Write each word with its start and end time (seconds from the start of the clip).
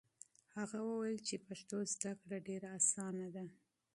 هغه 0.57 0.79
وویل 0.89 1.19
چې 1.27 1.43
پښتو 1.47 1.77
زده 1.93 2.11
کړه 2.21 2.37
ډېره 2.47 2.69
اسانه 2.79 3.27
ده. 3.35 3.45